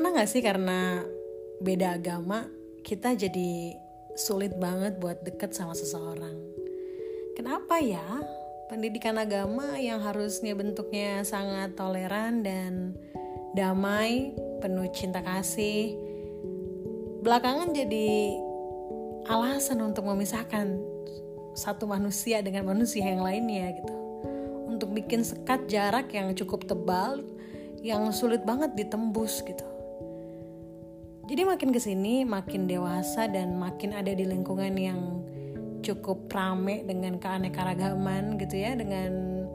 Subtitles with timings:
[0.00, 1.04] Pernah gak sih karena
[1.60, 2.48] beda agama
[2.80, 3.76] kita jadi
[4.16, 6.40] sulit banget buat deket sama seseorang?
[7.36, 8.00] Kenapa ya?
[8.72, 12.96] Pendidikan agama yang harusnya bentuknya sangat toleran dan
[13.52, 14.32] damai,
[14.64, 15.92] penuh cinta kasih,
[17.20, 18.40] belakangan jadi
[19.28, 20.80] alasan untuk memisahkan
[21.52, 23.92] satu manusia dengan manusia yang lainnya gitu.
[24.64, 27.20] Untuk bikin sekat jarak yang cukup tebal
[27.84, 29.68] yang sulit banget ditembus gitu.
[31.30, 35.22] Jadi makin ke sini makin dewasa dan makin ada di lingkungan yang
[35.78, 39.46] cukup rame dengan keanekaragaman gitu ya dengan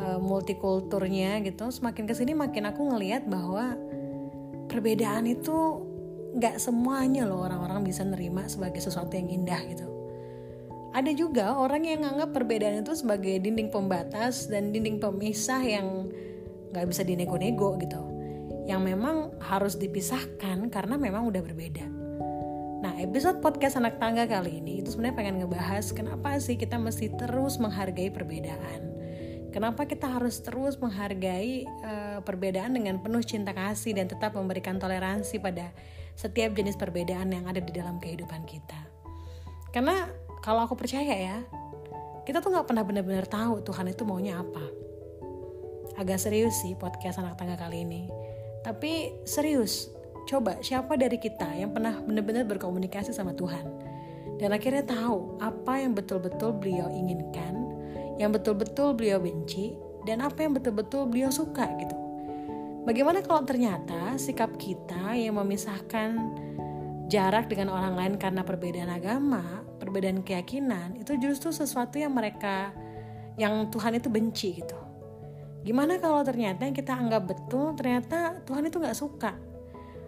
[0.00, 1.68] uh, multikulturnya gitu.
[1.68, 3.76] Semakin ke sini makin aku ngelihat bahwa
[4.72, 5.84] perbedaan itu
[6.40, 9.84] nggak semuanya loh orang-orang bisa nerima sebagai sesuatu yang indah gitu.
[10.96, 16.08] Ada juga orang yang nganggap perbedaan itu sebagai dinding pembatas dan dinding pemisah yang
[16.72, 18.13] nggak bisa dinego-nego gitu
[18.64, 21.84] yang memang harus dipisahkan karena memang udah berbeda.
[22.84, 27.12] Nah, episode podcast anak tangga kali ini itu sebenarnya pengen ngebahas kenapa sih kita mesti
[27.16, 28.92] terus menghargai perbedaan.
[29.52, 35.38] Kenapa kita harus terus menghargai uh, perbedaan dengan penuh cinta kasih dan tetap memberikan toleransi
[35.38, 35.70] pada
[36.18, 38.80] setiap jenis perbedaan yang ada di dalam kehidupan kita.
[39.70, 40.10] Karena
[40.42, 41.38] kalau aku percaya ya,
[42.26, 44.64] kita tuh nggak pernah benar-benar tahu Tuhan itu maunya apa.
[46.02, 48.23] Agak serius sih podcast anak tangga kali ini
[48.64, 49.92] tapi serius,
[50.24, 53.68] coba siapa dari kita yang pernah benar-benar berkomunikasi sama Tuhan
[54.40, 57.54] dan akhirnya tahu apa yang betul-betul beliau inginkan,
[58.18, 59.76] yang betul-betul beliau benci,
[60.08, 61.96] dan apa yang betul-betul beliau suka gitu.
[62.84, 66.36] Bagaimana kalau ternyata sikap kita yang memisahkan
[67.08, 72.76] jarak dengan orang lain karena perbedaan agama, perbedaan keyakinan, itu justru sesuatu yang mereka
[73.40, 74.83] yang Tuhan itu benci gitu.
[75.64, 79.32] Gimana kalau ternyata yang kita anggap betul ternyata Tuhan itu nggak suka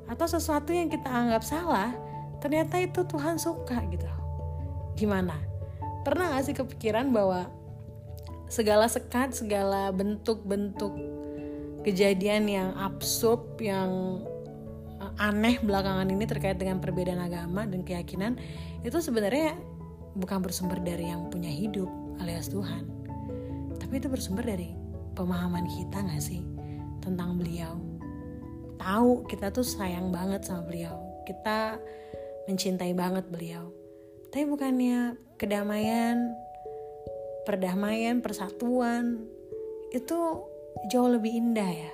[0.06, 1.90] atau sesuatu yang kita anggap salah
[2.38, 4.06] ternyata itu Tuhan suka gitu.
[4.94, 5.34] Gimana?
[6.06, 7.50] Pernah gak sih kepikiran bahwa
[8.46, 10.94] segala sekat, segala bentuk-bentuk
[11.82, 14.22] kejadian yang absurd, yang
[15.02, 18.38] eh, aneh belakangan ini terkait dengan perbedaan agama dan keyakinan
[18.86, 19.58] itu sebenarnya
[20.14, 21.90] bukan bersumber dari yang punya hidup
[22.22, 22.86] alias Tuhan,
[23.76, 24.85] tapi itu bersumber dari
[25.16, 26.44] pemahaman kita gak sih
[27.00, 27.80] tentang beliau?
[28.76, 31.00] Tahu kita tuh sayang banget sama beliau.
[31.24, 31.80] Kita
[32.46, 33.72] mencintai banget beliau.
[34.30, 36.36] Tapi bukannya kedamaian
[37.48, 39.24] perdamaian persatuan
[39.94, 40.18] itu
[40.92, 41.92] jauh lebih indah ya.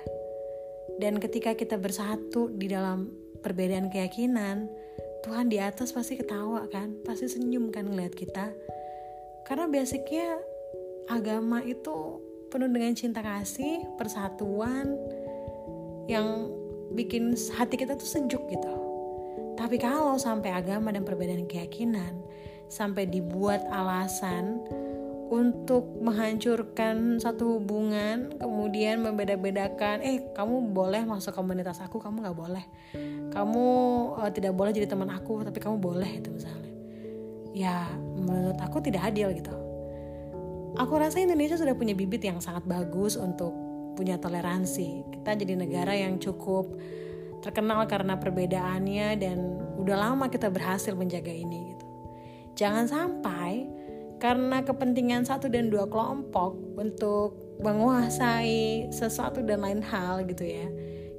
[0.99, 3.09] Dan ketika kita bersatu di dalam
[3.41, 4.69] perbedaan keyakinan
[5.23, 8.51] Tuhan di atas pasti ketawa kan pasti senyum kan ngeliat kita.
[9.47, 10.35] Karena basicnya
[11.07, 12.19] agama itu
[12.53, 14.93] penuh dengan cinta kasih, persatuan
[16.05, 16.53] yang
[16.93, 18.73] bikin hati kita tuh sejuk gitu.
[19.57, 22.21] Tapi kalau sampai agama dan perbedaan keyakinan
[22.69, 24.61] sampai dibuat alasan
[25.33, 32.65] untuk menghancurkan satu hubungan, kemudian membeda-bedakan, eh kamu boleh masuk komunitas aku, kamu nggak boleh,
[33.33, 33.65] kamu
[34.13, 36.69] uh, tidak boleh jadi teman aku, tapi kamu boleh itu misalnya.
[37.53, 39.72] Ya menurut aku tidak adil gitu
[40.77, 43.53] aku rasa Indonesia sudah punya bibit yang sangat bagus untuk
[43.93, 45.05] punya toleransi.
[45.13, 46.73] Kita jadi negara yang cukup
[47.45, 49.37] terkenal karena perbedaannya dan
[49.77, 51.85] udah lama kita berhasil menjaga ini gitu.
[52.57, 53.67] Jangan sampai
[54.17, 60.67] karena kepentingan satu dan dua kelompok untuk menguasai sesuatu dan lain hal gitu ya.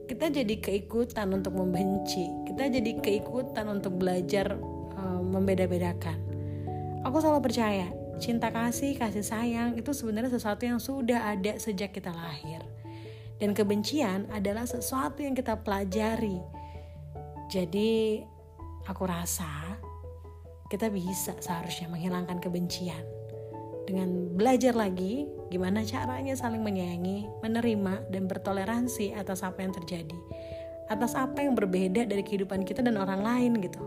[0.04, 4.56] Kita jadi keikutan untuk membenci, kita jadi keikutan untuk belajar
[4.96, 6.16] um, membeda-bedakan.
[7.04, 7.88] Aku selalu percaya
[8.18, 12.62] cinta kasih, kasih sayang itu sebenarnya sesuatu yang sudah ada sejak kita lahir.
[13.38, 16.38] Dan kebencian adalah sesuatu yang kita pelajari.
[17.50, 18.22] Jadi
[18.86, 19.78] aku rasa
[20.70, 23.04] kita bisa seharusnya menghilangkan kebencian
[23.84, 30.18] dengan belajar lagi gimana caranya saling menyayangi, menerima dan bertoleransi atas apa yang terjadi,
[30.88, 33.78] atas apa yang berbeda dari kehidupan kita dan orang lain gitu.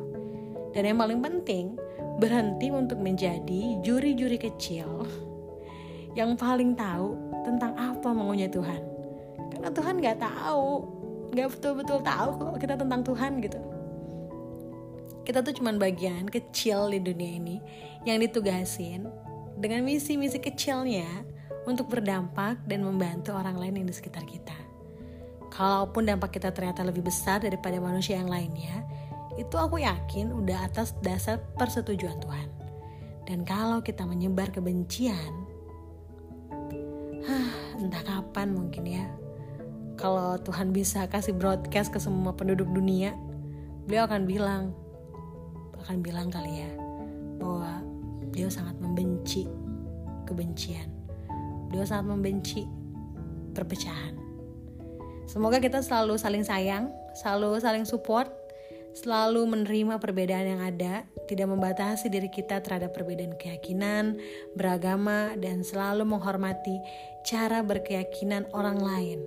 [0.72, 1.76] Dan yang paling penting,
[2.18, 5.06] berhenti untuk menjadi juri-juri kecil
[6.18, 7.14] yang paling tahu
[7.46, 8.82] tentang apa maunya Tuhan.
[9.54, 10.68] Karena Tuhan gak tahu,
[11.38, 13.60] gak betul-betul tahu kok kita tentang Tuhan gitu.
[15.22, 17.58] Kita tuh cuman bagian kecil di dunia ini
[18.08, 19.06] yang ditugasin
[19.60, 21.06] dengan misi-misi kecilnya
[21.68, 24.56] untuk berdampak dan membantu orang lain yang di sekitar kita.
[25.52, 28.88] Kalaupun dampak kita ternyata lebih besar daripada manusia yang lainnya,
[29.38, 32.50] itu aku yakin udah atas dasar persetujuan Tuhan.
[33.30, 35.32] Dan kalau kita menyebar kebencian,
[37.22, 39.06] hah, entah kapan mungkin ya,
[39.98, 43.14] kalau Tuhan bisa kasih broadcast ke semua penduduk dunia,
[43.86, 44.64] beliau akan bilang,
[45.86, 46.72] akan bilang kali ya,
[47.38, 47.82] bahwa
[48.34, 49.46] beliau sangat membenci
[50.26, 50.90] kebencian.
[51.68, 52.64] Beliau sangat membenci
[53.52, 54.16] perpecahan.
[55.28, 56.88] Semoga kita selalu saling sayang,
[57.18, 58.32] selalu saling support,
[58.98, 64.18] selalu menerima perbedaan yang ada, tidak membatasi diri kita terhadap perbedaan keyakinan,
[64.58, 66.82] beragama, dan selalu menghormati
[67.22, 69.20] cara berkeyakinan orang lain.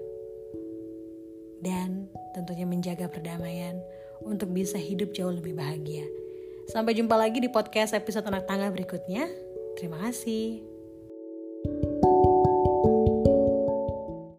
[1.63, 3.79] Dan tentunya menjaga perdamaian
[4.27, 6.09] untuk bisa hidup jauh lebih bahagia.
[6.67, 9.29] Sampai jumpa lagi di podcast episode anak tangga berikutnya.
[9.79, 10.70] Terima kasih.